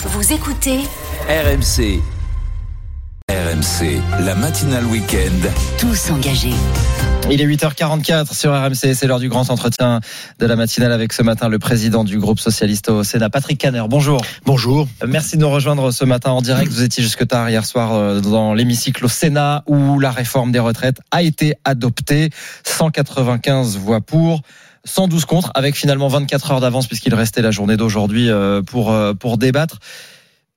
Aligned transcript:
Vous 0.00 0.32
écoutez 0.32 0.78
RMC. 1.28 2.00
RMC, 3.28 4.00
la 4.20 4.36
matinale 4.36 4.84
week-end. 4.84 5.50
Tous 5.76 6.10
engagés. 6.12 6.54
Il 7.28 7.40
est 7.40 7.46
8h44 7.46 8.32
sur 8.32 8.52
RMC, 8.52 8.94
c'est 8.94 9.06
l'heure 9.08 9.18
du 9.18 9.28
grand 9.28 9.50
entretien 9.50 10.00
de 10.38 10.46
la 10.46 10.54
matinale 10.54 10.92
avec 10.92 11.12
ce 11.12 11.24
matin 11.24 11.48
le 11.48 11.58
président 11.58 12.04
du 12.04 12.20
groupe 12.20 12.38
socialiste 12.38 12.90
au 12.90 13.02
Sénat, 13.02 13.28
Patrick 13.28 13.58
Caner. 13.58 13.82
Bonjour. 13.88 14.22
Bonjour. 14.46 14.86
Merci 15.04 15.36
de 15.36 15.42
nous 15.42 15.50
rejoindre 15.50 15.90
ce 15.90 16.04
matin 16.04 16.30
en 16.30 16.42
direct. 16.42 16.70
Vous 16.70 16.84
étiez 16.84 17.02
jusque 17.02 17.26
tard 17.26 17.50
hier 17.50 17.66
soir 17.66 17.92
euh, 17.94 18.20
dans 18.20 18.54
l'hémicycle 18.54 19.04
au 19.04 19.08
Sénat 19.08 19.64
où 19.66 19.98
la 19.98 20.12
réforme 20.12 20.52
des 20.52 20.60
retraites 20.60 21.00
a 21.10 21.22
été 21.22 21.54
adoptée. 21.64 22.30
195 22.62 23.76
voix 23.78 24.00
pour. 24.00 24.42
112 24.84 25.24
contre, 25.24 25.50
avec 25.54 25.76
finalement 25.76 26.08
24 26.08 26.52
heures 26.52 26.60
d'avance 26.60 26.86
puisqu'il 26.86 27.14
restait 27.14 27.42
la 27.42 27.50
journée 27.50 27.76
d'aujourd'hui 27.76 28.30
euh, 28.30 28.62
pour, 28.62 28.92
euh, 28.92 29.14
pour 29.14 29.38
débattre. 29.38 29.78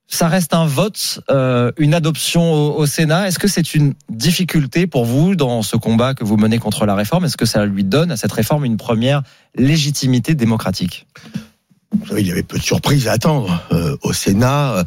Ça 0.08 0.28
reste 0.28 0.54
un 0.54 0.66
vote, 0.66 1.22
euh, 1.30 1.72
une 1.78 1.94
adoption 1.94 2.54
au, 2.54 2.76
au 2.76 2.86
Sénat. 2.86 3.28
Est-ce 3.28 3.40
que 3.40 3.48
c'est 3.48 3.74
une 3.74 3.94
difficulté 4.10 4.86
pour 4.86 5.06
vous 5.06 5.36
dans 5.36 5.62
ce 5.62 5.78
combat 5.78 6.14
que 6.14 6.26
vous 6.26 6.36
menez 6.36 6.58
contre 6.58 6.86
la 6.86 6.96
réforme? 6.96 7.26
Est-ce 7.26 7.38
que 7.38 7.46
ça 7.46 7.66
lui 7.66 7.86
donne 7.86 8.12
à 8.12 8.18
cette 8.18 8.34
réforme 8.34 8.66
une 8.66 8.78
première 8.78 9.24
légitimité 9.56 10.36
démocratique? 10.36 11.08
Vous 11.94 12.06
savez, 12.08 12.22
il 12.22 12.28
y 12.28 12.32
avait 12.32 12.44
peu 12.44 12.58
de 12.58 12.64
surprises 12.64 13.08
à 13.10 13.14
attendre. 13.14 13.62
Euh, 13.74 13.98
au 14.02 14.14
Sénat, 14.14 14.78
euh, 14.78 14.84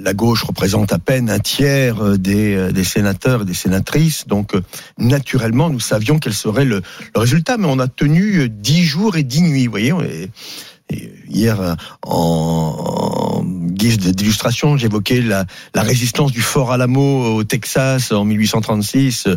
la 0.00 0.12
gauche 0.12 0.42
représente 0.42 0.92
à 0.92 0.98
peine 0.98 1.30
un 1.30 1.38
tiers 1.38 2.02
euh, 2.02 2.18
des, 2.18 2.56
euh, 2.56 2.72
des 2.72 2.82
sénateurs 2.82 3.42
et 3.42 3.44
des 3.44 3.54
sénatrices. 3.54 4.26
Donc, 4.26 4.54
euh, 4.54 4.62
naturellement, 4.98 5.70
nous 5.70 5.78
savions 5.78 6.18
quel 6.18 6.34
serait 6.34 6.64
le, 6.64 6.82
le 7.14 7.20
résultat. 7.20 7.58
Mais 7.58 7.68
on 7.68 7.78
a 7.78 7.86
tenu 7.86 8.48
dix 8.48 8.82
jours 8.82 9.16
et 9.16 9.22
dix 9.22 9.42
nuits, 9.42 9.66
vous 9.66 9.70
voyez. 9.70 9.92
Et, 10.10 10.30
et 10.90 11.12
hier, 11.28 11.76
en, 12.02 13.38
en 13.38 13.44
guise 13.44 13.98
d'illustration, 13.98 14.76
j'évoquais 14.76 15.20
la, 15.20 15.46
la 15.74 15.82
résistance 15.82 16.32
du 16.32 16.40
Fort 16.42 16.72
Alamo 16.72 17.36
au 17.36 17.44
Texas 17.44 18.12
en 18.12 18.24
1836 18.24 19.28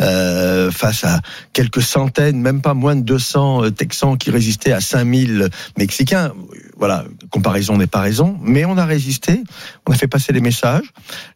euh, 0.00 0.70
face 0.70 1.04
à 1.04 1.20
quelques 1.52 1.82
centaines, 1.82 2.40
même 2.40 2.62
pas 2.62 2.74
moins 2.74 2.94
de 2.94 3.02
200 3.02 3.64
euh, 3.64 3.70
Texans 3.70 4.16
qui 4.16 4.30
résistaient 4.30 4.72
à 4.72 4.80
5000 4.80 5.48
Mexicains. 5.76 6.32
Voilà, 6.78 7.04
comparaison 7.30 7.76
n'est 7.76 7.88
pas 7.88 8.00
raison, 8.00 8.38
mais 8.40 8.64
on 8.64 8.78
a 8.78 8.84
résisté, 8.84 9.42
on 9.86 9.92
a 9.92 9.96
fait 9.96 10.06
passer 10.06 10.32
les 10.32 10.40
messages. 10.40 10.84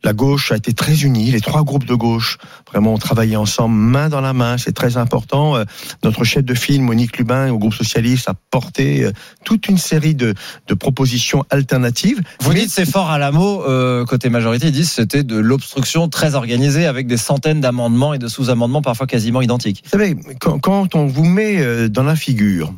La 0.04 0.12
gauche 0.12 0.52
a 0.52 0.56
été 0.56 0.72
très 0.72 1.02
unie, 1.02 1.32
les 1.32 1.40
trois 1.40 1.64
groupes 1.64 1.84
de 1.84 1.94
gauche 1.94 2.38
vraiment 2.70 2.94
ont 2.94 2.98
travaillé 2.98 3.36
ensemble, 3.36 3.74
main 3.74 4.08
dans 4.08 4.20
la 4.20 4.32
main, 4.34 4.56
c'est 4.56 4.72
très 4.72 4.96
important. 4.96 5.56
Euh, 5.56 5.64
Notre 6.04 6.22
chef 6.22 6.44
de 6.44 6.54
file, 6.54 6.82
Monique 6.82 7.18
Lubin, 7.18 7.50
au 7.50 7.58
groupe 7.58 7.74
socialiste, 7.74 8.28
a 8.28 8.34
porté 8.50 9.02
euh, 9.02 9.12
toute 9.44 9.66
une 9.68 9.78
série 9.78 10.14
de, 10.14 10.34
de 10.68 10.74
propositions 10.74 11.44
alternatives. 11.50 12.20
Vous 12.40 12.52
Mais- 12.52 12.60
dites 12.60 12.70
c'est 12.70 12.88
fort 12.88 13.10
à 13.10 13.18
la 13.18 13.32
mot, 13.32 13.64
euh, 13.64 14.04
côté 14.04 14.30
majorité, 14.30 14.68
ils 14.68 14.72
disent 14.72 14.92
c'était 14.92 15.24
de 15.24 15.36
l'obstruction 15.36 16.08
très 16.08 16.36
organisée 16.36 16.86
avec 16.86 17.08
des 17.08 17.16
centaines 17.16 17.60
d'amendements 17.60 18.14
et 18.14 18.18
de 18.18 18.28
sous-amendements 18.28 18.82
parfois 18.82 19.08
quasiment 19.08 19.42
identiques. 19.42 19.82
Vous 19.84 19.90
savez, 19.98 20.16
quand, 20.40 20.60
quand 20.60 20.94
on 20.94 21.06
vous 21.06 21.24
met 21.24 21.56
euh, 21.60 21.88
dans 21.88 22.04
la 22.04 22.14
figure 22.16 22.72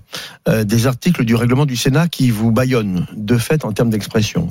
des 0.46 0.86
articles 0.86 1.24
du 1.24 1.34
règlement 1.34 1.64
du 1.64 1.74
Sénat 1.76 2.06
qui 2.08 2.30
vous 2.30 2.50
bâillonnent 2.54 3.06
de 3.14 3.36
fait 3.36 3.64
en 3.64 3.72
termes 3.72 3.90
d'expression, 3.90 4.48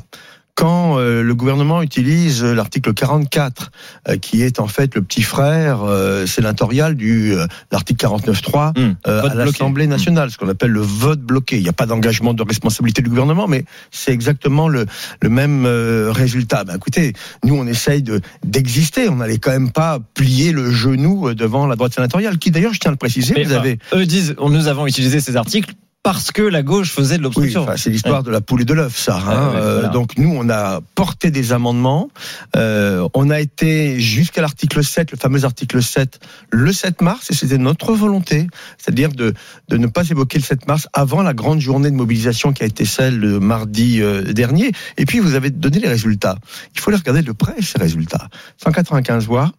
quand 0.56 1.00
euh, 1.00 1.24
le 1.24 1.36
gouvernement 1.36 1.82
utilise 1.82 2.44
euh, 2.44 2.54
l'article 2.54 2.94
44, 2.94 3.72
euh, 4.08 4.18
qui 4.18 4.44
est 4.44 4.60
en 4.60 4.68
fait 4.68 4.94
le 4.96 5.02
petit 5.02 5.24
frère 5.24 5.82
euh, 5.84 6.26
sénatorial 6.28 6.96
du 6.96 7.34
l'article 7.72 8.06
49.3 8.06 8.78
Hum, 8.78 8.96
euh, 9.08 9.22
vote 9.22 9.32
à 9.32 9.36
l'Assemblée 9.36 9.88
nationale, 9.88 10.30
ce 10.30 10.38
qu'on 10.38 10.48
appelle 10.48 10.72
le 10.72 10.82
vote 10.82 11.22
bloqué. 11.22 11.58
Il 11.58 11.64
n'y 11.64 11.70
a 11.70 11.74
pas 11.74 11.86
d'engagement 11.86 12.34
de 12.34 12.44
responsabilité 12.44 13.02
du 13.02 13.10
gouvernement, 13.10 13.48
mais 13.48 13.66
c'est 13.92 14.12
exactement 14.12 14.68
le, 14.68 14.86
le 15.22 15.30
même 15.30 15.66
résultat. 15.66 16.64
Ben, 16.64 16.76
écoutez, 16.76 17.14
nous 17.44 17.56
on 17.56 17.66
essaye 17.66 18.04
de 18.04 18.22
d'exister. 18.44 19.10
On 19.10 19.16
n'allait 19.18 19.40
quand 19.40 19.52
même 19.52 19.72
pas 19.72 20.00
plier 20.14 20.52
le 20.52 20.72
genou 20.72 21.34
devant 21.34 21.66
la 21.66 21.76
droite 21.76 21.96
sénatoriale, 21.96 22.38
qui 22.38 22.52
d'ailleurs, 22.52 22.74
je 22.74 22.80
tiens 22.80 22.92
à 22.92 22.94
le 22.94 22.98
préciser, 22.98 23.34
Mais, 23.36 23.44
vous 23.44 23.52
enfin, 23.52 23.60
avez 23.60 23.80
Eux 23.94 24.06
disent, 24.06 24.36
nous 24.40 24.68
avons 24.68 24.86
utilisé 24.88 25.20
ces 25.20 25.36
articles 25.36 25.74
parce 26.04 26.32
que 26.34 26.42
la 26.42 26.64
gauche 26.64 26.92
faisait 26.92 27.16
de 27.18 27.20
Oui, 27.22 27.24
l'obstruction. 27.24 27.64
enfin, 27.64 27.78
c'est 27.78 27.90
l'histoire 27.90 28.24
de 28.24 28.30
la 28.30 28.42
poule 28.42 28.62
et 28.62 28.66
de 28.66 28.74
l'œuf, 28.74 28.98
ça. 28.98 29.16
hein. 29.18 29.50
Ouais, 29.50 29.56
ouais, 29.56 29.62
Euh, 29.62 29.74
voilà. 29.76 29.88
donc 29.90 30.18
nous, 30.18 30.30
on 30.36 30.50
a 30.50 30.82
porté 30.96 31.32
des 31.32 31.54
amendements. 31.54 32.10
Euh, 32.58 33.08
on 33.14 33.30
a 33.30 33.40
été 33.40 34.00
jusqu'à 34.02 34.42
l'article 34.42 34.84
7, 34.84 35.12
le 35.12 35.18
fameux 35.18 35.46
article 35.46 35.82
7, 35.82 36.20
le 36.52 36.74
7 36.74 37.02
mars, 37.02 37.32
et 37.32 37.34
c'était 37.34 37.58
notre 37.58 37.94
volonté, 37.94 38.48
c'est-à-dire 38.78 39.10
de, 39.14 39.34
de 39.70 39.78
ne 39.78 39.88
pas 39.88 40.08
évoquer 40.10 40.40
le 40.40 40.44
7 40.44 40.68
mars 40.68 40.90
avant 40.92 41.24
la 41.24 41.34
grande 41.34 41.62
journée 41.62 41.90
de 41.90 41.96
mobilisation 41.96 42.52
qui 42.52 42.64
a 42.64 42.66
été 42.66 42.84
celle 42.84 43.22
de 43.22 43.38
mardi 43.38 44.02
euh, 44.02 44.34
dernier. 44.34 44.72
Et 44.98 45.06
puis, 45.06 45.20
vous 45.20 45.36
avez 45.36 45.52
donné 45.52 45.80
les 45.80 45.88
résultats. 45.88 46.38
Il 46.76 46.82
faut 46.82 46.92
les 46.92 46.98
regarder 46.98 47.22
de 47.22 47.32
près, 47.32 47.56
ces 47.62 47.80
résultats. 47.80 48.28
195 48.62 49.26
voix, 49.26 49.52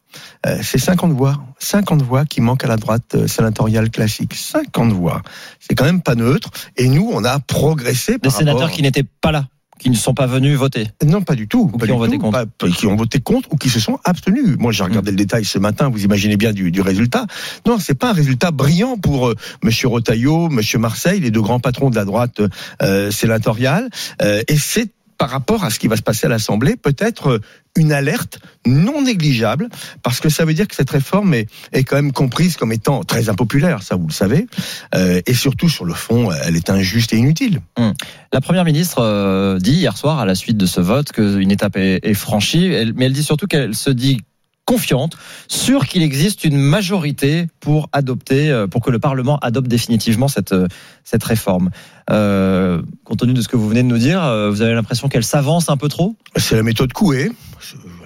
euh, 0.46 0.58
c'est 0.62 0.78
50 0.78 1.12
voix. 1.12 1.42
50 1.58 2.02
voix 2.02 2.24
qui 2.24 2.40
manquent 2.40 2.64
à 2.64 2.68
la 2.68 2.76
droite 2.76 3.14
euh, 3.14 3.26
sénatoriale 3.26 3.90
classique. 3.90 4.34
50 4.34 4.92
voix. 4.92 5.22
C'est 5.60 5.74
quand 5.74 5.84
même 5.84 6.02
pas 6.02 6.14
neutre. 6.14 6.50
Et 6.76 6.88
nous, 6.88 7.10
on 7.12 7.24
a 7.24 7.38
progressé 7.40 8.18
Des 8.18 8.30
sénateurs 8.30 8.60
rapport- 8.60 8.74
qui 8.76 8.82
n'étaient 8.82 9.04
pas 9.20 9.32
là, 9.32 9.46
qui 9.78 9.90
ne 9.90 9.96
sont 9.96 10.14
pas 10.14 10.26
venus 10.26 10.56
voter. 10.56 10.88
non, 11.04 11.22
pas 11.22 11.34
du 11.34 11.48
tout. 11.48 11.70
Ou 11.72 11.78
pas 11.78 11.86
qui 11.86 11.92
ont 11.92 11.98
voté 11.98 12.16
tout. 12.16 12.20
contre. 12.22 12.46
Pas- 12.46 12.68
qui 12.68 12.86
ont 12.86 12.96
voté 12.96 13.20
contre 13.20 13.52
ou 13.52 13.56
qui 13.56 13.68
se 13.70 13.80
sont 13.80 13.98
abstenus. 14.04 14.56
Moi, 14.58 14.72
j'ai 14.72 14.84
regardé 14.84 15.10
le 15.10 15.16
détail 15.16 15.44
ce 15.44 15.58
matin. 15.58 15.88
Vous 15.88 16.04
imaginez 16.04 16.36
bien 16.36 16.52
du, 16.52 16.70
du 16.70 16.80
résultat. 16.80 17.26
Non, 17.66 17.78
c'est 17.78 17.94
pas 17.94 18.10
un 18.10 18.14
résultat 18.14 18.50
brillant 18.50 18.96
pour 18.98 19.28
euh, 19.28 19.34
Monsieur 19.62 19.88
Rotaillot, 19.88 20.48
Monsieur 20.48 20.78
Marseille, 20.78 21.20
les 21.20 21.30
deux 21.30 21.42
grands 21.42 21.60
patrons 21.60 21.90
de 21.90 21.96
la 21.96 22.04
droite 22.04 22.40
euh, 22.82 23.10
sénatoriale. 23.10 23.88
Euh, 24.22 24.42
et 24.48 24.56
c'est 24.56 24.90
par 25.18 25.30
rapport 25.30 25.64
à 25.64 25.70
ce 25.70 25.78
qui 25.78 25.88
va 25.88 25.96
se 25.96 26.02
passer 26.02 26.26
à 26.26 26.28
l'Assemblée, 26.28 26.76
peut-être 26.76 27.28
euh, 27.28 27.38
une 27.76 27.92
alerte 27.92 28.38
non 28.66 29.02
négligeable, 29.02 29.68
parce 30.02 30.20
que 30.20 30.28
ça 30.28 30.44
veut 30.44 30.54
dire 30.54 30.68
que 30.68 30.74
cette 30.74 30.90
réforme 30.90 31.34
est, 31.34 31.48
est 31.72 31.84
quand 31.84 31.96
même 31.96 32.12
comprise 32.12 32.56
comme 32.56 32.72
étant 32.72 33.02
très 33.02 33.28
impopulaire, 33.28 33.82
ça 33.82 33.96
vous 33.96 34.06
le 34.06 34.12
savez, 34.12 34.46
euh, 34.94 35.20
et 35.26 35.34
surtout 35.34 35.68
sur 35.68 35.84
le 35.84 35.94
fond, 35.94 36.30
elle 36.32 36.56
est 36.56 36.70
injuste 36.70 37.12
et 37.12 37.16
inutile. 37.16 37.60
La 38.32 38.40
première 38.40 38.64
ministre 38.64 38.98
euh, 39.00 39.58
dit 39.58 39.72
hier 39.72 39.96
soir, 39.96 40.20
à 40.20 40.26
la 40.26 40.34
suite 40.34 40.56
de 40.56 40.66
ce 40.66 40.80
vote, 40.80 41.12
qu'une 41.12 41.50
étape 41.50 41.76
est, 41.76 42.14
franchie, 42.14 42.68
mais 42.94 43.06
elle 43.06 43.12
dit 43.12 43.24
surtout 43.24 43.46
qu'elle 43.46 43.74
se 43.74 43.90
dit 43.90 44.20
confiante, 44.64 45.16
sûre 45.48 45.86
qu'il 45.86 46.02
existe 46.02 46.44
une 46.44 46.56
majorité 46.56 47.46
pour 47.60 47.88
adopter, 47.92 48.50
euh, 48.50 48.66
pour 48.66 48.80
que 48.80 48.90
le 48.90 48.98
Parlement 48.98 49.38
adopte 49.38 49.68
définitivement 49.68 50.28
cette 50.28 50.52
euh, 50.52 50.68
cette 51.04 51.24
réforme. 51.24 51.70
Euh, 52.10 52.82
compte 53.04 53.18
tenu 53.18 53.34
de 53.34 53.40
ce 53.40 53.48
que 53.48 53.56
vous 53.56 53.68
venez 53.68 53.82
de 53.82 53.88
nous 53.88 53.98
dire, 53.98 54.22
euh, 54.22 54.50
vous 54.50 54.62
avez 54.62 54.74
l'impression 54.74 55.08
qu'elle 55.08 55.24
s'avance 55.24 55.68
un 55.68 55.76
peu 55.76 55.88
trop? 55.88 56.16
C'est 56.36 56.56
la 56.56 56.62
méthode 56.62 56.92
Coué. 56.92 57.30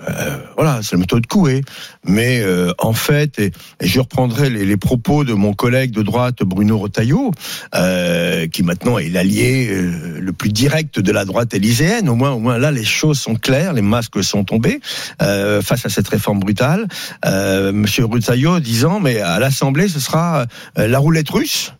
Euh, 0.09 0.39
voilà, 0.57 0.81
c'est 0.83 0.93
la 0.93 1.01
méthode 1.01 1.27
Coué. 1.27 1.63
Mais 2.05 2.41
euh, 2.41 2.73
en 2.79 2.93
fait, 2.93 3.39
et, 3.39 3.53
et 3.81 3.87
je 3.87 4.01
reprendrai 4.01 4.51
les, 4.51 4.65
les 4.65 4.77
propos 4.77 5.25
de 5.25 5.33
mon 5.33 5.53
collègue 5.53 5.91
de 5.91 6.03
droite 6.03 6.43
Bruno 6.43 6.79
Retailleau, 6.79 7.33
euh, 7.75 8.47
qui 8.47 8.63
maintenant 8.63 8.99
est 8.99 9.09
l'allié 9.09 9.69
euh, 9.71 10.19
le 10.21 10.33
plus 10.33 10.51
direct 10.51 11.01
de 11.01 11.13
la 11.13 11.25
droite 11.25 11.55
élyséenne. 11.55 12.09
Au 12.09 12.15
moins, 12.15 12.33
au 12.33 12.39
moins 12.39 12.59
là, 12.59 12.71
les 12.71 12.85
choses 12.85 13.19
sont 13.19 13.35
claires, 13.35 13.73
les 13.73 13.83
masques 13.83 14.23
sont 14.23 14.45
tombés 14.45 14.81
euh, 15.23 15.63
face 15.63 15.85
à 15.87 15.89
cette 15.89 16.09
réforme 16.09 16.41
brutale. 16.41 16.87
Euh, 17.25 17.73
Monsieur 17.73 18.05
Retailleau 18.05 18.61
disant, 18.61 19.01
mais 19.01 19.21
à 19.21 19.39
l'Assemblée, 19.39 19.89
ce 19.89 20.01
sera 20.01 20.47
la 20.77 20.99
roulette 20.99 21.31
russe. 21.31 21.73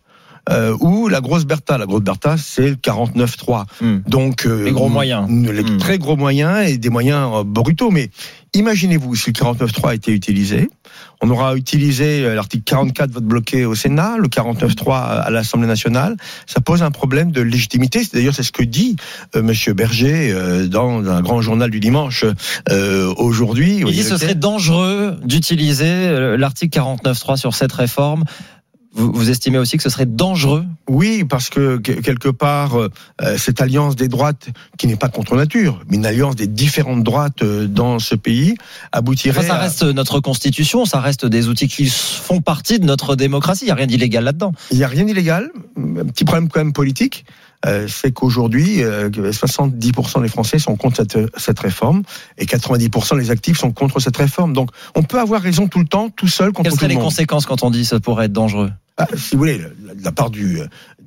Euh, 0.49 0.75
ou 0.79 1.07
la 1.07 1.21
grosse 1.21 1.45
Bertha. 1.45 1.77
La 1.77 1.85
grosse 1.85 2.01
Bertha, 2.01 2.37
c'est 2.37 2.69
le 2.69 2.75
49-3. 2.75 3.65
Hmm. 3.81 3.97
Donc, 4.07 4.45
euh, 4.45 4.63
Les 4.63 4.71
gros 4.71 4.89
moyens. 4.89 5.27
Les 5.29 5.63
Hmm. 5.63 5.77
très 5.77 5.97
gros 5.97 6.15
moyens 6.15 6.69
et 6.69 6.77
des 6.77 6.89
moyens 6.89 7.29
euh, 7.33 7.43
brutaux. 7.43 7.91
Mais 7.91 8.09
imaginez-vous 8.53 9.15
si 9.15 9.29
le 9.29 9.33
49.3 9.33 9.89
a 9.89 9.95
été 9.95 10.11
utilisé. 10.11 10.69
On 11.21 11.29
aura 11.29 11.55
utilisé 11.55 12.23
euh, 12.23 12.33
l'article 12.33 12.63
44 12.63 13.11
vote 13.11 13.23
bloqué 13.25 13.65
au 13.65 13.75
Sénat, 13.75 14.15
le 14.17 14.27
49.3 14.29 14.95
à 14.95 15.29
l'Assemblée 15.29 15.67
nationale. 15.67 16.15
Ça 16.47 16.61
pose 16.61 16.81
un 16.81 16.91
problème 16.91 17.31
de 17.31 17.41
légitimité. 17.41 18.03
C'est 18.03 18.13
D'ailleurs, 18.13 18.33
c'est 18.33 18.43
ce 18.43 18.51
que 18.53 18.63
dit 18.63 18.95
euh, 19.35 19.43
Monsieur 19.43 19.73
Berger 19.73 20.31
euh, 20.31 20.67
dans 20.67 21.05
un 21.09 21.21
grand 21.21 21.41
journal 21.41 21.69
du 21.69 21.79
dimanche 21.79 22.23
euh, 22.69 23.13
aujourd'hui. 23.17 23.81
Il 23.85 23.91
dit 23.91 23.99
que 23.99 24.03
ce 24.03 24.17
serait 24.17 24.35
dangereux 24.35 25.17
d'utiliser 25.23 25.85
euh, 25.85 26.37
l'article 26.37 26.79
49.3 26.79 27.37
sur 27.37 27.53
cette 27.53 27.73
réforme. 27.73 28.23
Vous, 28.93 29.11
vous 29.11 29.29
estimez 29.29 29.59
aussi 29.59 29.77
que 29.77 29.83
ce 29.83 29.89
serait 29.89 30.07
dangereux 30.07 30.65
Oui, 30.87 31.23
parce 31.23 31.49
que 31.49 31.77
que- 31.77 31.91
quelque 31.91 32.29
part, 32.29 32.75
euh, 32.77 32.89
cette 33.37 33.61
alliance 33.61 33.95
des 33.95 34.07
droites, 34.07 34.49
qui 34.79 34.87
n'est 34.87 34.95
pas 34.95 35.09
contre 35.09 35.35
nature, 35.35 35.83
mais 35.87 35.97
une 35.97 36.05
alliance 36.07 36.35
des 36.35 36.47
différentes 36.47 37.03
droites 37.03 37.43
euh, 37.43 37.67
dans 37.67 37.99
ce 37.99 38.15
pays, 38.15 38.55
aboutirait 38.91 39.37
Enfin, 39.39 39.47
ça 39.47 39.55
à- 39.55 39.59
reste 39.59 39.83
notre 39.83 40.19
constitution, 40.19 40.85
ça 40.85 40.99
reste 41.01 41.25
des 41.27 41.47
outils 41.49 41.67
qui 41.67 41.85
font 41.87 42.41
partie 42.41 42.79
de 42.79 42.85
notre 42.85 43.15
démocratie. 43.15 43.65
Il 43.65 43.67
n'y 43.67 43.71
a 43.71 43.75
rien 43.75 43.87
d'illégal 43.87 44.23
là-dedans. 44.23 44.53
Il 44.71 44.77
n'y 44.77 44.83
a 44.83 44.87
rien 44.87 45.05
d'illégal. 45.05 45.51
Un 45.77 46.05
petit 46.05 46.25
problème 46.25 46.49
quand 46.49 46.59
même 46.59 46.73
politique. 46.73 47.25
Euh, 47.65 47.87
c'est 47.89 48.11
qu'aujourd'hui, 48.11 48.83
euh, 48.83 49.09
que 49.09 49.31
70% 49.31 50.21
des 50.21 50.27
Français 50.29 50.59
sont 50.59 50.75
contre 50.75 50.97
cette, 50.97 51.17
cette 51.37 51.59
réforme 51.59 52.03
et 52.37 52.45
90% 52.45 53.17
des 53.19 53.31
actifs 53.31 53.57
sont 53.57 53.71
contre 53.71 53.99
cette 53.99 54.15
réforme. 54.15 54.53
Donc, 54.53 54.69
on 54.95 55.03
peut 55.03 55.19
avoir 55.19 55.41
raison 55.41 55.67
tout 55.67 55.79
le 55.79 55.85
temps, 55.85 56.09
tout 56.09 56.27
seul 56.27 56.51
contre 56.51 56.63
Quelles 56.63 56.71
tout 56.71 56.77
seraient 56.77 56.87
le 56.87 56.95
les 56.95 57.01
conséquences 57.01 57.45
quand 57.45 57.63
on 57.63 57.69
dit 57.69 57.85
ça 57.85 57.99
pourrait 57.99 58.25
être 58.25 58.33
dangereux? 58.33 58.71
Bah, 58.97 59.07
si 59.15 59.35
vous 59.35 59.39
voulez, 59.39 59.57
de 59.57 60.03
la 60.03 60.11
part 60.11 60.29
du, 60.29 60.59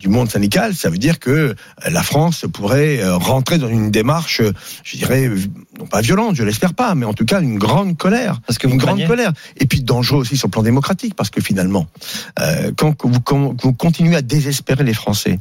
du 0.02 0.08
monde 0.08 0.28
syndical, 0.28 0.74
ça 0.74 0.90
veut 0.90 0.98
dire 0.98 1.20
que 1.20 1.54
la 1.88 2.02
France 2.02 2.44
pourrait 2.52 3.00
euh, 3.00 3.16
rentrer 3.16 3.58
dans 3.58 3.68
une 3.68 3.92
démarche, 3.92 4.40
euh, 4.40 4.52
je 4.82 4.96
dirais, 4.96 5.30
non 5.78 5.86
pas 5.86 6.00
violente, 6.00 6.34
je 6.34 6.42
l'espère 6.42 6.74
pas, 6.74 6.96
mais 6.96 7.06
en 7.06 7.14
tout 7.14 7.24
cas 7.24 7.40
une 7.40 7.56
grande 7.56 7.96
colère. 7.96 8.40
Parce 8.44 8.58
que 8.58 8.66
une 8.66 8.72
vous 8.72 8.78
grande 8.78 8.96
craignez 8.96 9.06
colère. 9.06 9.32
Et 9.56 9.66
puis 9.66 9.80
dangereux 9.80 10.18
aussi 10.18 10.36
sur 10.36 10.48
le 10.48 10.50
plan 10.50 10.64
démocratique, 10.64 11.14
parce 11.14 11.30
que 11.30 11.40
finalement, 11.40 11.86
euh, 12.40 12.72
quand 12.76 12.96
vous, 13.04 13.20
quand 13.20 13.62
vous 13.62 13.72
continuez 13.72 14.16
à 14.16 14.22
désespérer 14.22 14.82
les 14.82 14.94
Français, 14.94 15.38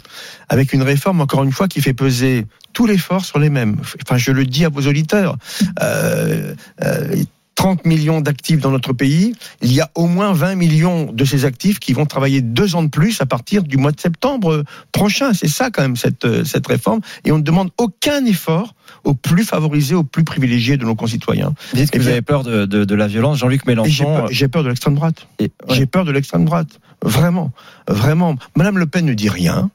avec 0.47 0.73
une 0.73 0.83
réforme, 0.83 1.21
encore 1.21 1.43
une 1.43 1.51
fois, 1.51 1.67
qui 1.67 1.81
fait 1.81 1.93
peser 1.93 2.45
tout 2.73 2.85
l'effort 2.85 3.25
sur 3.25 3.39
les 3.39 3.49
mêmes. 3.49 3.77
Enfin, 4.03 4.17
je 4.17 4.31
le 4.31 4.45
dis 4.45 4.63
à 4.63 4.69
vos 4.69 4.87
auditeurs. 4.87 5.37
Euh, 5.81 6.53
euh, 6.83 7.15
30 7.61 7.85
millions 7.85 8.21
d'actifs 8.21 8.59
dans 8.59 8.71
notre 8.71 8.91
pays, 8.91 9.35
il 9.61 9.71
y 9.71 9.81
a 9.81 9.91
au 9.93 10.07
moins 10.07 10.33
20 10.33 10.55
millions 10.55 11.11
de 11.11 11.23
ces 11.25 11.45
actifs 11.45 11.77
qui 11.79 11.93
vont 11.93 12.07
travailler 12.07 12.41
deux 12.41 12.75
ans 12.75 12.81
de 12.81 12.87
plus 12.89 13.21
à 13.21 13.27
partir 13.27 13.61
du 13.61 13.77
mois 13.77 13.91
de 13.91 13.99
septembre 13.99 14.63
prochain. 14.91 15.33
C'est 15.33 15.47
ça 15.47 15.69
quand 15.69 15.83
même 15.83 15.95
cette, 15.95 16.25
euh, 16.25 16.43
cette 16.43 16.65
réforme. 16.65 17.01
Et 17.23 17.31
on 17.31 17.37
ne 17.37 17.43
demande 17.43 17.69
aucun 17.77 18.25
effort 18.25 18.73
aux 19.03 19.13
plus 19.13 19.43
favorisés, 19.43 19.93
aux 19.93 20.01
plus 20.03 20.23
privilégiés 20.23 20.77
de 20.77 20.85
nos 20.85 20.95
concitoyens. 20.95 21.53
Vous 21.71 21.77
dites 21.77 21.91
que 21.91 21.97
Eh 21.99 22.01
vous 22.01 22.07
avez 22.07 22.23
peur 22.23 22.41
de, 22.41 22.65
de, 22.65 22.83
de 22.83 22.95
la 22.95 23.05
violence. 23.05 23.37
Jean-Luc 23.37 23.61
j'ai 23.63 23.71
Mélenchon. 23.75 24.05
peur, 24.05 24.27
j'ai 24.31 24.47
peur 24.47 24.63
de 24.63 24.69
l'extrême 24.69 24.95
droite. 24.95 25.27
ouais. 25.39 25.51
J'ai 25.69 25.85
peur 25.85 26.03
de 26.03 26.11
l'extrême 26.11 26.45
droite. 26.45 26.79
Vraiment. 27.03 27.51
Vraiment. 27.87 28.37
Madame 28.55 28.79
Le 28.79 28.87
Pen 28.87 29.05
ne 29.05 29.13
dit 29.13 29.29
rien. 29.29 29.69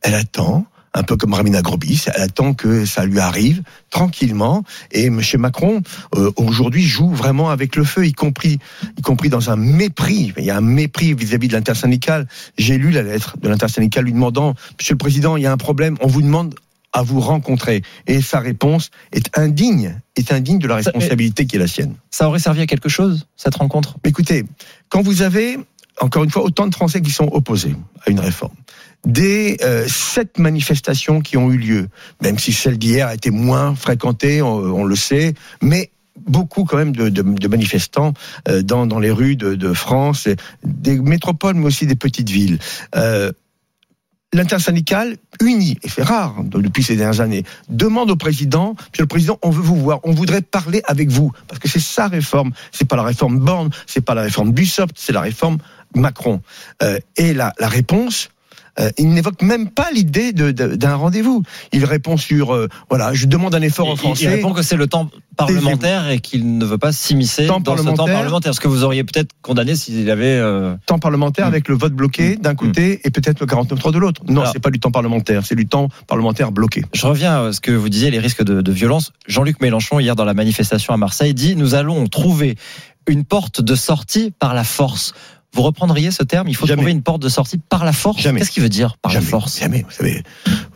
Elle 0.00 0.14
attend. 0.14 0.64
Un 0.96 1.02
peu 1.02 1.16
comme 1.18 1.34
Ramina 1.34 1.60
Grobis, 1.60 2.06
elle 2.14 2.22
attend 2.22 2.54
que 2.54 2.86
ça 2.86 3.04
lui 3.04 3.20
arrive 3.20 3.62
tranquillement. 3.90 4.64
Et 4.92 5.10
Monsieur 5.10 5.36
Macron 5.36 5.82
euh, 6.14 6.30
aujourd'hui 6.36 6.82
joue 6.82 7.10
vraiment 7.10 7.50
avec 7.50 7.76
le 7.76 7.84
feu, 7.84 8.06
y 8.06 8.12
compris, 8.14 8.58
y 8.96 9.02
compris 9.02 9.28
dans 9.28 9.50
un 9.50 9.56
mépris. 9.56 10.32
Il 10.38 10.44
y 10.44 10.50
a 10.50 10.56
un 10.56 10.62
mépris 10.62 11.12
vis-à-vis 11.12 11.48
de 11.48 11.52
l'intersyndicale. 11.52 12.26
J'ai 12.56 12.78
lu 12.78 12.90
la 12.92 13.02
lettre 13.02 13.36
de 13.42 13.46
l'intersyndicale 13.48 14.04
lui 14.04 14.12
demandant 14.14 14.54
Monsieur 14.78 14.94
le 14.94 14.98
Président, 14.98 15.36
il 15.36 15.42
y 15.42 15.46
a 15.46 15.52
un 15.52 15.58
problème. 15.58 15.96
On 16.00 16.06
vous 16.06 16.22
demande 16.22 16.54
à 16.94 17.02
vous 17.02 17.20
rencontrer. 17.20 17.82
Et 18.06 18.22
sa 18.22 18.40
réponse 18.40 18.90
est 19.12 19.36
indigne, 19.38 20.00
est 20.16 20.32
indigne 20.32 20.58
de 20.58 20.66
la 20.66 20.82
Ça- 20.82 20.92
responsabilité 20.92 21.44
qui 21.44 21.56
est 21.56 21.58
la 21.58 21.66
sienne. 21.68 21.94
Ça 22.10 22.26
aurait 22.26 22.38
servi 22.38 22.62
à 22.62 22.66
quelque 22.66 22.88
chose, 22.88 23.26
cette 23.36 23.56
rencontre? 23.56 23.96
Écoutez, 24.04 24.44
quand 24.88 25.02
vous 25.02 25.20
avez, 25.20 25.58
encore 26.00 26.24
une 26.24 26.30
fois, 26.30 26.42
autant 26.42 26.66
de 26.66 26.74
Français 26.74 27.00
qui 27.00 27.10
sont 27.10 27.28
opposés 27.32 27.74
à 28.06 28.10
une 28.10 28.20
réforme, 28.20 28.54
des 29.06 29.56
euh, 29.62 29.86
sept 29.88 30.38
manifestations 30.38 31.20
qui 31.20 31.36
ont 31.36 31.50
eu 31.50 31.56
lieu, 31.56 31.88
même 32.22 32.38
si 32.38 32.52
celle 32.52 32.78
d'hier 32.78 33.08
a 33.08 33.14
été 33.14 33.30
moins 33.30 33.74
fréquentée, 33.74 34.42
on, 34.42 34.84
le 34.84 34.96
sait, 34.96 35.34
mais 35.62 35.90
beaucoup 36.26 36.64
quand 36.64 36.76
même 36.76 36.94
de, 36.94 37.48
manifestants 37.48 38.14
euh, 38.48 38.62
dans, 38.62 38.98
les 38.98 39.10
rues 39.10 39.36
de, 39.36 39.72
France, 39.72 40.28
des 40.64 40.98
métropoles, 40.98 41.54
mais 41.54 41.66
aussi 41.66 41.86
des 41.86 41.96
petites 41.96 42.30
villes. 42.30 42.58
Euh, 42.96 43.32
L'intersyndicale, 44.32 45.16
unie, 45.40 45.78
et 45.82 45.88
c'est 45.88 46.02
rare 46.02 46.42
depuis 46.44 46.82
ces 46.82 46.96
dernières 46.96 47.20
années, 47.20 47.44
demande 47.68 48.10
au 48.10 48.16
président, 48.16 48.74
Monsieur 48.90 49.04
le 49.04 49.06
Président, 49.06 49.38
on 49.42 49.50
veut 49.50 49.62
vous 49.62 49.76
voir, 49.76 50.00
on 50.02 50.12
voudrait 50.12 50.42
parler 50.42 50.82
avec 50.84 51.10
vous, 51.10 51.32
parce 51.46 51.60
que 51.60 51.68
c'est 51.68 51.80
sa 51.80 52.08
réforme, 52.08 52.50
c'est 52.72 52.86
pas 52.86 52.96
la 52.96 53.04
réforme 53.04 53.38
Borne, 53.38 53.70
c'est 53.86 54.00
pas 54.00 54.14
la 54.14 54.22
réforme 54.22 54.50
Bussopt, 54.50 54.94
c'est 54.98 55.12
la 55.12 55.20
réforme 55.20 55.58
Macron. 55.96 56.40
Euh, 56.82 56.98
et 57.16 57.34
la, 57.34 57.52
la 57.58 57.68
réponse, 57.68 58.28
euh, 58.78 58.90
il 58.98 59.08
n'évoque 59.08 59.40
même 59.40 59.70
pas 59.70 59.88
l'idée 59.90 60.32
d'un 60.34 60.94
rendez-vous. 60.96 61.42
Il 61.72 61.86
répond 61.86 62.18
sur, 62.18 62.54
euh, 62.54 62.68
voilà, 62.90 63.14
je 63.14 63.24
demande 63.26 63.54
un 63.54 63.62
effort 63.62 63.88
aux 63.88 63.92
il, 63.94 63.96
il 63.96 63.98
Français. 64.00 64.28
répond 64.28 64.52
que 64.52 64.60
c'est 64.62 64.76
le 64.76 64.86
temps 64.86 65.08
parlementaire 65.34 66.10
et 66.10 66.18
qu'il 66.20 66.58
ne 66.58 66.64
veut 66.66 66.76
pas 66.76 66.92
s'immiscer 66.92 67.46
dans 67.46 67.56
ce 67.58 67.82
temps 67.84 68.04
parlementaire. 68.06 68.54
Ce 68.54 68.60
que 68.60 68.68
vous 68.68 68.84
auriez 68.84 69.02
peut-être 69.04 69.30
condamné 69.40 69.76
s'il 69.76 70.10
avait. 70.10 70.26
euh, 70.26 70.74
temps 70.84 70.98
parlementaire 70.98 71.46
Mm. 71.46 71.48
avec 71.48 71.68
le 71.68 71.74
vote 71.74 71.94
bloqué 71.94 72.36
d'un 72.36 72.54
côté 72.54 73.00
et 73.04 73.10
peut-être 73.10 73.40
le 73.40 73.46
49.3 73.46 73.92
de 73.92 73.98
l'autre. 73.98 74.20
Non, 74.28 74.44
c'est 74.52 74.58
pas 74.60 74.70
du 74.70 74.78
temps 74.80 74.90
parlementaire, 74.90 75.44
c'est 75.46 75.54
du 75.56 75.66
temps 75.66 75.88
parlementaire 76.06 76.52
bloqué. 76.52 76.84
Je 76.92 77.06
reviens 77.06 77.46
à 77.46 77.52
ce 77.52 77.60
que 77.62 77.70
vous 77.72 77.88
disiez, 77.88 78.10
les 78.10 78.18
risques 78.18 78.44
de, 78.44 78.60
de 78.60 78.72
violence. 78.72 79.12
Jean-Luc 79.26 79.60
Mélenchon, 79.62 80.00
hier 80.00 80.16
dans 80.16 80.24
la 80.26 80.34
manifestation 80.34 80.92
à 80.92 80.96
Marseille, 80.98 81.32
dit 81.32 81.56
Nous 81.56 81.74
allons 81.74 82.06
trouver 82.08 82.56
une 83.08 83.24
porte 83.24 83.60
de 83.62 83.74
sortie 83.74 84.32
par 84.38 84.52
la 84.52 84.64
force. 84.64 85.14
Vous 85.56 85.62
reprendriez 85.62 86.10
ce 86.10 86.22
terme 86.22 86.48
Il 86.48 86.54
faut 86.54 86.66
Jamais. 86.66 86.82
trouver 86.82 86.92
une 86.92 87.02
porte 87.02 87.22
de 87.22 87.30
sortie 87.30 87.56
par 87.56 87.84
la 87.86 87.92
force 87.94 88.20
Jamais. 88.20 88.40
Qu'est-ce 88.40 88.50
qu'il 88.50 88.62
veut 88.62 88.68
dire 88.68 88.98
par 89.00 89.10
jamais, 89.10 89.24
la 89.24 89.30
force? 89.30 89.58
Jamais. 89.58 89.86
Vous 89.88 89.94
savez, 89.96 90.22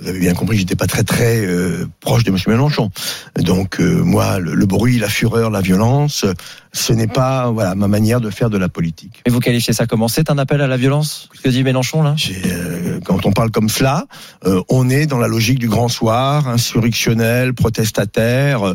vous 0.00 0.09
avez 0.09 0.19
bien 0.19 0.32
compris, 0.32 0.56
j'étais 0.56 0.75
pas 0.75 0.87
très 0.87 1.03
très 1.03 1.44
euh, 1.44 1.87
proche 2.00 2.25
de 2.25 2.31
M. 2.31 2.38
Mélenchon. 2.47 2.91
Donc 3.37 3.79
euh, 3.79 4.03
moi, 4.03 4.38
le, 4.38 4.55
le 4.55 4.67
bruit, 4.67 4.99
la 4.99 5.11
fureur, 5.11 5.50
la 5.50 5.61
violence, 5.61 6.25
ce 6.73 6.93
n'est 6.93 7.07
pas 7.07 7.51
voilà 7.51 7.75
ma 7.75 7.89
manière 7.89 8.21
de 8.21 8.31
faire 8.31 8.51
de 8.51 8.59
la 8.59 8.69
politique. 8.69 9.23
Et 9.27 9.31
vous 9.31 9.41
qualifiez 9.41 9.73
ça 9.73 9.87
comment? 9.87 10.09
C'est 10.09 10.31
un 10.31 10.39
appel 10.39 10.61
à 10.61 10.67
la 10.67 10.77
violence 10.77 11.29
Ce 11.35 11.41
que 11.41 11.49
dit 11.49 11.63
Mélenchon 11.63 12.03
là? 12.03 12.15
Euh, 12.47 13.01
quand 13.05 13.27
on 13.27 13.33
parle 13.33 13.51
comme 13.51 13.69
cela, 13.69 14.07
euh, 14.47 14.63
on 14.69 14.89
est 14.89 15.07
dans 15.07 15.19
la 15.19 15.29
logique 15.29 15.59
du 15.59 15.69
grand 15.69 15.89
soir, 15.89 16.49
insurrectionnel, 16.49 17.55
protestataire, 17.55 18.63
euh, 18.63 18.75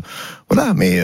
voilà. 0.50 0.74
Mais 0.74 1.00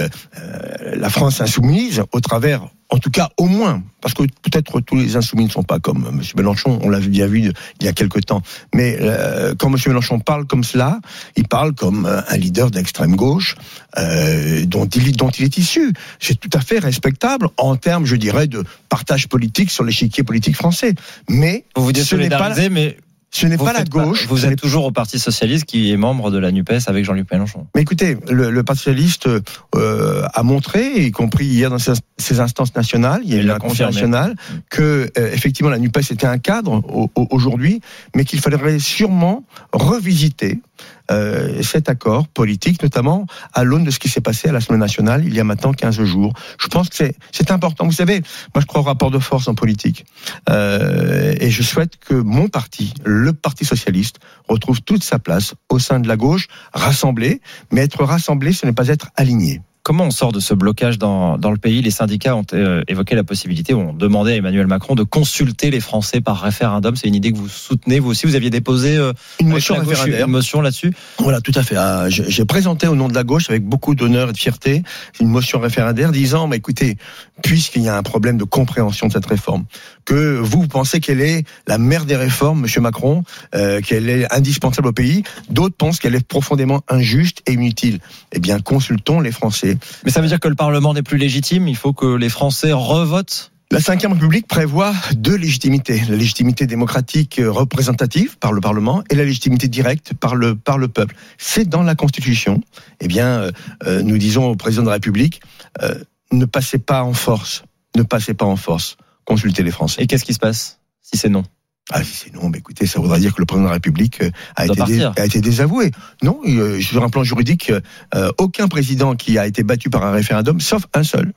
la 0.95 1.11
France 1.11 1.41
insoumise, 1.41 2.03
au 2.13 2.21
travers, 2.21 2.63
en 2.93 2.99
tout 2.99 3.11
cas 3.11 3.31
au 3.39 3.47
moins, 3.47 3.83
parce 4.03 4.13
que 4.13 4.23
peut-être 4.23 4.81
tous 4.81 4.97
les 4.97 5.17
insoumis 5.17 5.47
ne 5.47 5.51
sont 5.51 5.63
pas 5.63 5.79
comme 5.79 6.07
M. 6.07 6.21
Mélenchon, 6.37 6.79
on 6.83 6.91
l'a 6.91 7.01
bien 7.01 7.27
vu 7.27 7.51
il 7.81 7.87
y 7.87 7.89
a 7.89 7.93
quelque 7.93 8.19
temps. 8.19 8.43
Mais 8.75 8.99
euh, 9.01 9.55
quand 9.59 9.69
M. 9.69 9.77
Mélenchon 9.87 10.21
parle 10.21 10.45
comme 10.45 10.63
cela, 10.63 11.01
il 11.37 11.49
parle 11.49 11.73
comme 11.73 12.07
un 12.07 12.37
leader 12.37 12.71
d'extrême 12.71 13.17
gauche 13.17 13.57
euh, 13.97 14.67
dont, 14.67 14.87
il, 14.87 15.17
dont 15.17 15.31
il 15.31 15.45
est 15.45 15.57
issu. 15.57 15.95
C'est 16.21 16.39
tout 16.39 16.51
à 16.53 16.61
fait 16.61 16.81
respectable 16.83 17.49
en 17.57 17.77
termes, 17.77 18.05
je 18.07 18.17
dirais, 18.17 18.47
de 18.47 18.63
partage 18.89 19.29
politique 19.29 19.71
sur 19.71 19.85
l'échiquier 19.85 20.23
politique 20.25 20.57
français. 20.57 20.95
Mais 21.29 21.65
Vous 21.77 21.85
vous 21.85 21.93
ce 21.95 22.15
n'est 22.17 22.29
pas, 22.29 22.51
désolidarisez, 22.51 22.69
mais 22.69 22.97
ce 23.35 23.47
n'est 23.47 23.57
pas 23.57 23.73
la 23.73 23.85
gauche. 23.85 24.27
vous 24.29 24.45
êtes 24.45 24.61
toujours 24.61 24.85
au 24.85 24.93
Parti 24.93 25.19
Socialiste 25.19 25.65
qui 25.65 25.91
est 25.91 25.97
membre 25.97 26.31
de 26.31 26.37
la 26.37 26.53
NUPES 26.53 26.81
avec 26.87 27.03
Jean-Luc 27.07 27.31
Mélenchon. 27.33 27.67
Mais 27.75 27.81
écoutez, 27.81 28.19
le, 28.31 28.51
le 28.51 28.63
Parti 28.63 28.81
socialiste 28.83 29.27
euh, 29.75 30.23
a 30.35 30.43
montré, 30.43 31.07
y 31.07 31.11
compris 31.13 31.47
hier 31.47 31.71
dans 31.71 31.79
ses, 31.79 31.93
ses 32.19 32.41
instances 32.41 32.75
nationales, 32.75 33.23
il 33.25 33.33
y 33.33 33.39
a 33.39 33.41
eu 33.41 33.45
l'a 33.47 33.55
un 33.55 33.59
conseil 33.59 33.87
confirmé. 33.87 33.95
national, 34.11 34.37
que 34.69 35.11
euh, 35.17 35.33
effectivement 35.33 35.71
la 35.71 35.79
Nupes 35.79 35.97
était 36.11 36.27
un 36.27 36.37
cadre 36.37 36.73
au- 36.93 37.11
au- 37.15 37.27
aujourd'hui, 37.31 37.81
mais 38.15 38.27
qu'il 38.27 38.39
faudrait 38.41 38.79
sûrement 38.79 39.45
revisiter 39.73 40.61
euh, 41.11 41.63
cet 41.63 41.89
accord 41.89 42.29
politique, 42.29 42.83
notamment 42.83 43.27
à 43.53 43.65
l'aune 43.65 43.85
de 43.85 43.91
ce 43.91 43.99
qui 43.99 44.09
s'est 44.09 44.21
passé 44.21 44.49
à 44.49 44.53
l'Assemblée 44.53 44.79
nationale 44.81 45.25
il 45.27 45.35
y 45.35 45.41
a 45.41 45.45
maintenant 45.45 45.73
15 45.73 46.03
jours. 46.05 46.33
Je 46.61 46.69
pense 46.69 46.89
que 46.89 46.97
c'est- 46.97 47.51
important. 47.51 47.85
Vous 47.85 47.93
savez, 47.93 48.23
moi 48.55 48.61
je 48.63 48.67
crois 48.67 48.81
au 48.81 48.85
rapport 48.85 49.11
de 49.11 49.19
force 49.19 49.49
en 49.49 49.55
politique, 49.55 50.05
Euh, 50.49 51.35
et 51.41 51.51
je 51.51 51.63
souhaite 51.63 51.97
que 51.99 52.15
mon 52.15 52.49
parti, 52.49 52.95
le 53.05 53.33
Parti 53.33 53.65
socialiste, 53.65 54.19
retrouve 54.49 54.81
toute 54.83 55.03
sa 55.05 55.19
place 55.19 55.55
au 55.69 55.79
sein 55.79 56.01
de 56.01 56.09
la 56.09 56.17
gauche, 56.17 56.47
rassemblée, 56.73 57.41
mais 57.71 57.83
être 57.83 58.05
rassemblé, 58.05 58.53
ce 58.53 58.65
n'est 58.67 58.73
pas 58.73 58.89
être 58.89 59.09
aligné. 59.17 59.61
Comment 59.85 60.05
on 60.05 60.11
sort 60.13 60.31
de 60.31 60.39
ce 60.39 60.55
blocage 60.55 60.97
dans, 60.97 61.39
dans 61.39 61.51
le 61.51 61.57
pays? 61.57 61.83
Les 61.83 61.91
syndicats 61.91 62.37
ont 62.37 62.45
euh, 62.53 62.85
évoqué 62.87 63.17
la 63.17 63.25
possibilité, 63.25 63.75
ont 63.75 63.93
demandé 63.93 64.31
à 64.31 64.37
Emmanuel 64.37 64.69
Macron 64.69 64.95
de 64.95 65.03
consulter 65.03 65.73
les 65.73 65.81
Français 65.81 66.21
par 66.21 66.41
référendum. 66.41 66.95
C'est 66.95 67.09
une 67.09 67.17
idée 67.17 67.33
que 67.33 67.37
vous 67.37 67.49
soutenez, 67.49 67.99
vous 67.99 68.11
aussi. 68.11 68.27
Vous 68.27 68.37
aviez 68.37 68.49
déposé 68.51 68.97
euh, 68.97 69.13
Une 69.41 69.49
motion 69.49 69.75
gauche, 69.75 69.89
référendaire. 69.99 70.27
une 70.27 70.31
motion 70.33 70.61
là-dessus? 70.61 70.95
Voilà, 71.19 71.41
tout 71.41 71.51
à 71.57 71.65
fait. 71.65 71.75
Ah, 71.75 72.09
J'ai 72.09 72.31
j'ai 72.31 72.45
présenté 72.45 72.87
au 72.87 72.95
nom 72.95 73.09
de 73.09 73.15
la 73.15 73.25
gauche, 73.25 73.51
avec 73.51 73.65
beaucoup 73.65 73.97
d'honneur 73.97 74.29
et 74.31 74.33
de 74.33 74.39
fierté, 74.39 74.85
une 75.19 75.27
motion 75.29 75.59
référendaire 75.59 76.13
disant, 76.13 76.47
bah, 76.47 76.55
écoutez, 76.55 76.97
puisqu'il 77.43 77.83
y 77.83 77.89
a 77.89 77.97
un 77.97 78.05
problème 78.05 78.39
de 78.39 78.45
compréhension 78.45 79.09
de 79.09 79.13
cette 79.13 79.27
réforme, 79.27 79.65
que 80.05 80.39
vous, 80.39 80.67
pensez 80.67 81.01
qu'elle 81.01 81.21
est 81.21 81.45
la 81.67 81.79
mère 81.79 82.05
des 82.05 82.17
réformes, 82.17 82.61
Monsieur 82.61 82.81
Macron, 82.81 83.25
euh, 83.55 83.81
qu'elle 83.81 84.09
est 84.09 84.33
indispensable 84.33 84.89
au 84.89 84.93
pays, 84.93 85.23
d'autres 85.51 85.77
pensent 85.77 85.99
qu'elle 85.99 86.15
est 86.15 86.27
profondément 86.27 86.83
injuste 86.89 87.43
et 87.47 87.53
inutile. 87.53 88.01
Eh 88.33 88.41
bien, 88.41 88.59
consultons 88.61 89.21
les 89.21 89.33
Français. 89.33 89.77
Mais 90.05 90.11
ça 90.11 90.21
veut 90.21 90.29
dire 90.29 90.41
que 90.41 90.49
le 90.49 90.55
Parlement 90.55 90.95
n'est 90.95 91.03
plus 91.03 91.19
légitime. 91.19 91.69
Il 91.69 91.77
faut 91.77 91.93
que 91.93 92.17
les 92.17 92.29
Français 92.29 92.73
revotent? 92.73 93.53
La 93.73 93.79
Ve 93.79 93.89
République 93.89 94.47
prévoit 94.47 94.93
deux 95.17 95.35
légitimités. 95.35 96.03
La 96.11 96.17
légitimité 96.17 96.67
démocratique 96.67 97.41
représentative 97.43 98.37
par 98.37 98.53
le 98.53 98.61
Parlement 98.61 99.03
et 99.09 99.15
la 99.15 99.25
légitimité 99.25 99.67
directe 99.67 100.13
par 100.13 100.37
le, 100.37 100.55
par 100.55 100.77
le 100.77 100.89
peuple. 100.89 101.17
C'est 101.39 101.67
dans 101.67 101.83
la 101.83 101.95
Constitution. 101.95 102.61
Eh 103.01 103.09
bien, 103.09 103.29
euh, 103.29 103.51
euh, 103.87 104.03
nous 104.03 104.19
disons 104.19 104.45
au 104.45 104.57
président 104.57 104.83
de 104.83 104.89
la 104.89 104.93
République, 104.93 105.41
euh, 105.81 105.95
ne 106.33 106.45
passez 106.45 106.77
pas 106.77 107.03
en 107.03 107.15
force. 107.15 107.65
Ne 107.97 108.03
passez 108.03 108.35
pas 108.35 108.45
en 108.45 108.57
force. 108.57 108.99
Consultez 109.25 109.63
les 109.63 109.71
Français. 109.71 110.03
Et 110.03 110.07
qu'est-ce 110.07 110.25
qui 110.25 110.35
se 110.35 110.39
passe 110.39 110.79
si 111.01 111.17
c'est 111.17 111.29
non? 111.29 111.43
Ah, 111.91 112.03
si 112.05 112.13
c'est 112.15 112.35
non, 112.35 112.49
mais 112.49 112.59
écoutez, 112.59 112.87
ça 112.87 113.01
voudra 113.01 113.19
dire 113.19 113.35
que 113.35 113.41
le 113.41 113.45
président 113.47 113.65
de 113.65 113.69
la 113.71 113.75
République 113.75 114.23
euh, 114.23 114.31
a, 114.57 114.65
été, 114.67 114.75
dé- 114.75 114.79
partir. 114.79 115.13
a 115.17 115.25
été 115.27 115.41
désavoué. 115.41 115.91
Non, 116.23 116.39
euh, 116.47 116.81
sur 116.81 117.03
un 117.03 117.09
plan 117.11 117.25
juridique, 117.25 117.73
euh, 118.15 118.31
aucun 118.39 118.69
président 118.69 119.17
qui 119.17 119.37
a 119.37 119.47
été 119.47 119.63
battu 119.65 119.91
par 119.91 120.05
un 120.05 120.13
référendum, 120.13 120.61
sauf 120.61 120.85
un 120.95 121.03
seul, 121.03 121.33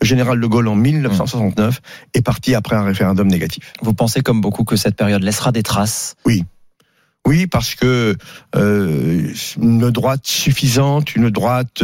le 0.00 0.06
général 0.06 0.40
de 0.40 0.46
Gaulle 0.46 0.66
en 0.66 0.74
1969, 0.74 1.80
est 2.12 2.22
parti 2.22 2.54
après 2.56 2.74
un 2.74 2.82
référendum 2.82 3.28
négatif. 3.28 3.72
Vous 3.82 3.94
pensez 3.94 4.20
comme 4.20 4.40
beaucoup 4.40 4.64
que 4.64 4.74
cette 4.76 4.96
période 4.96 5.22
laissera 5.22 5.52
des 5.52 5.62
traces? 5.62 6.16
Oui, 6.24 6.44
Oui, 7.26 7.46
parce 7.46 7.74
que 7.74 8.16
euh, 8.54 9.32
une 9.56 9.90
droite 9.90 10.26
suffisante, 10.26 11.16
une 11.16 11.30
droite 11.30 11.82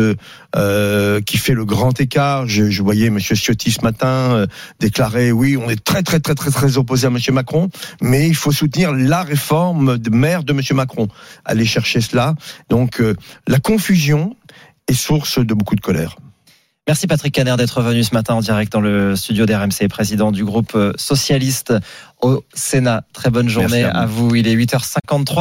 euh, 0.54 1.20
qui 1.23 1.38
fait 1.38 1.54
le 1.54 1.64
grand 1.64 1.99
écart. 1.99 2.47
Je, 2.47 2.82
voyais 2.82 3.09
Monsieur 3.09 3.35
Ciotti 3.35 3.70
ce 3.70 3.80
matin 3.80 4.06
euh, 4.06 4.47
déclarer 4.80 5.32
oui, 5.32 5.56
on 5.56 5.70
est 5.70 5.82
très 5.82 6.02
très 6.02 6.20
très 6.20 6.35
très 6.35 6.50
très 6.50 6.76
opposé 6.76 7.06
à 7.06 7.11
Monsieur 7.11 7.32
Macron, 7.32 7.70
mais 8.02 8.28
il 8.28 8.37
faut 8.37 8.52
soutenir 8.52 8.92
la 8.92 9.23
réforme 9.23 9.97
de 9.97 10.11
maire 10.11 10.44
de 10.44 10.52
Monsieur 10.52 10.75
Macron. 10.75 11.09
Aller 11.47 11.64
chercher 11.64 12.02
cela. 12.02 12.35
Donc 12.68 13.02
la 13.49 13.61
confusion 13.61 14.37
est 14.88 14.94
source 14.94 15.38
de 15.38 15.54
beaucoup 15.54 15.75
de 15.75 15.80
colère. 15.80 16.16
Merci 16.89 17.07
Patrick 17.07 17.35
Caner 17.35 17.55
d'être 17.57 17.83
venu 17.83 18.03
ce 18.03 18.15
matin 18.15 18.35
en 18.35 18.41
direct 18.41 18.73
dans 18.73 18.81
le 18.81 19.15
studio 19.15 19.47
d'RMC, 19.47 19.89
président 19.89 20.33
du 20.33 20.45
groupe 20.45 20.77
socialiste 20.97 21.73
au 22.21 22.43
Sénat. 22.53 23.05
Très 23.13 23.31
bonne 23.31 23.49
journée 23.49 23.85
à 23.85 24.07
vous. 24.07 24.35
Il 24.35 24.49
est 24.49 24.57
8h53. 24.57 25.37